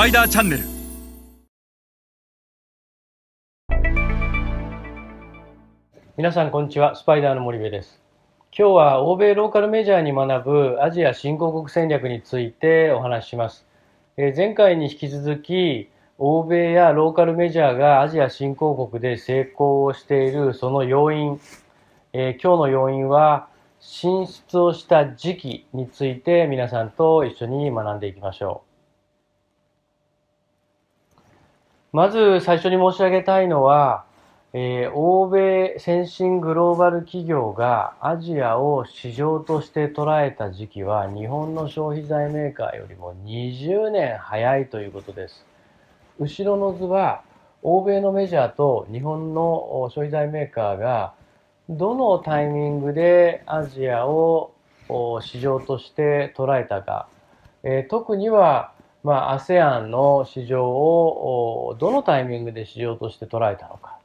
[0.00, 0.64] パイダーチャンネル。
[6.16, 6.96] 皆さんこんにちは。
[6.96, 8.00] スパイダーの森部です。
[8.58, 13.66] 今日は欧米ローカルメジャーに学ぶアジア新興国戦略についてお話しします、
[14.16, 21.38] えー、前回に引き続き欧米やローカルメジャーがアジア新興国で成功をしているその要因、
[22.14, 28.69] えー、今日の要因は進出をした時期について皆さんと一緒に学んでいきましょう。
[31.92, 34.04] まず最初に申し上げたいのは、
[34.52, 45.44] えー、欧米先進グローバル企業がアジアを市場として捉えた時期は日本の消費財メーカーよりも20年早いということです。
[46.20, 47.22] 後ろの図は
[47.62, 51.14] 欧米のメジャーと日本の消費財メーカーが
[51.68, 54.52] どのタイミングでアジアを
[55.22, 57.08] 市場として捉えたか、
[57.64, 58.72] えー、特には
[59.02, 63.96] まあ、ASEAN の市場をどのタイミングで市場として捉えたのか。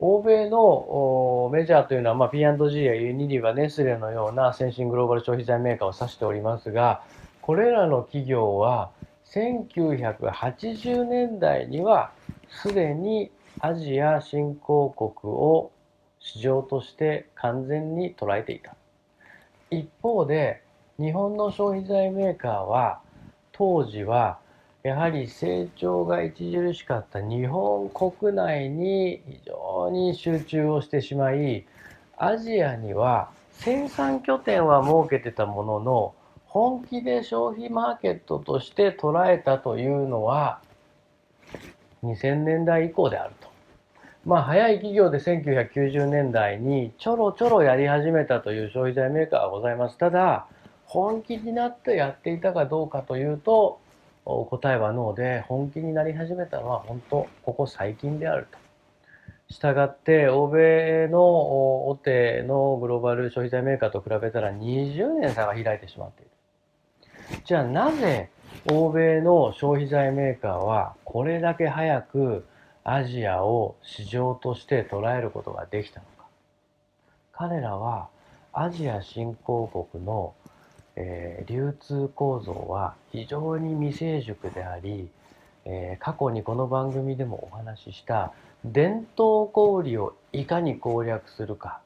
[0.00, 7.02] 欧米のメジャーというのは、まあ、P&G やユニリバ、ネスレのような先進グローバル消費財メーカーを指しておりますが、
[7.42, 8.90] これらの企業は
[9.26, 12.12] 1980年代には
[12.48, 15.72] すでにアジア新興国を
[16.20, 18.74] 市場として完全に捉えていた。
[19.70, 20.62] 一方で
[20.98, 23.00] 日本の消費財メーカーは
[23.58, 24.38] 当時は
[24.84, 31.66] やはり成長が著しかった日本国内に非常に集中をしてしまい
[32.16, 36.14] アジアには生産拠点は設けてたものの
[36.46, 40.60] 本気で消費マーケットとして捉えたというのは
[42.04, 43.48] 2000年代以降であると。
[44.24, 49.98] まあ早い企業で1990年代にちょろちょろやり始めたという消費財メーカーはございます。
[49.98, 50.46] ただ
[50.88, 53.78] 本気になってやっていたかどうかというと
[54.24, 58.58] 答えはノーで本気になり始めたのは本当ここ最近であると。
[59.50, 66.30] したがって欧米の大手のグローバル消費財メーカーと比べたら20年差が開いてしまっている。
[67.44, 68.30] じゃあなぜ
[68.70, 72.46] 欧米の消費財メーカーはこれだけ早く
[72.84, 76.26] アジアを市場として捉えることができたのか。
[77.32, 78.08] 彼らは
[78.52, 80.34] アジア新興国の
[81.00, 85.08] えー、流通構造は非常に未成熟であり、
[85.64, 88.32] えー、過去にこの番組でもお話しした
[88.64, 91.80] 伝統小売をいかに攻略するか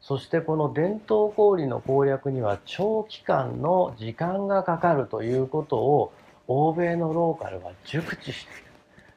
[0.00, 6.12] そしてこの伝統小売の攻略には長期間の時間がかかるということを
[6.48, 8.70] 欧米のローカルは熟知している。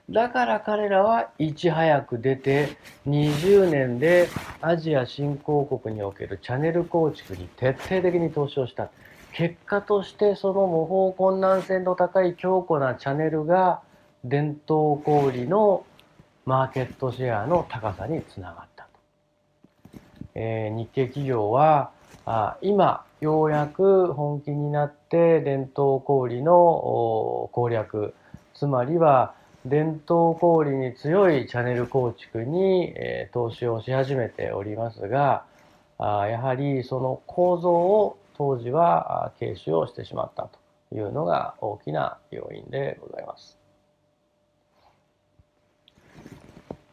[0.10, 2.76] だから彼らはいち早く出て
[3.08, 4.28] 20年で
[4.60, 8.92] アジア新興国におけるチャンネル構築に徹底的に投資をした。
[9.34, 13.82] 結果としてその模倣困難性の高い強固なチャンネルが
[14.24, 15.86] 伝統小売の
[16.46, 18.90] マーケットシェアの高さにつながったと。
[20.36, 21.92] えー、日系企業は
[22.26, 28.14] あ今ようやく本気になって伝統小売の攻略
[28.54, 29.34] つまりは
[29.66, 35.46] 伝統小売に強いチャンネル構築に、えー、投資をし始めておりますが
[35.98, 40.50] あやはりその構造を当時は軽視をしてしまった
[40.90, 43.58] というのが大きな要因でございます。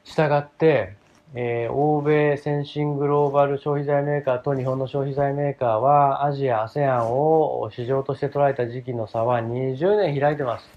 [0.05, 0.97] したがって、
[1.35, 10.69] えー、欧米先進グローバル消費財メーカーと日本の消費財メーカーはアジア、ASEAN を市場として捉えた時期の差は20年開いてます。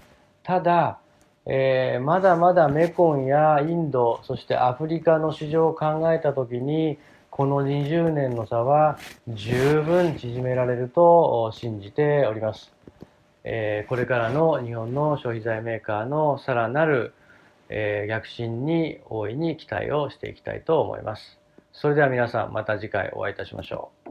[0.44, 1.00] ただ、
[1.46, 6.98] えー、まだまだメコンやインド、そしてアフリカの市場を考えたときに、
[7.36, 8.96] この20年の差は
[9.26, 12.72] 十分縮められると信じております。
[13.42, 17.12] えー、これからの日本の消費財メーカーのさらなる、
[17.70, 21.40] えー、躍進に大いに期待をしていきたいと思います。
[21.72, 24.03] それでは皆さんまた次回お会いいたしましょう。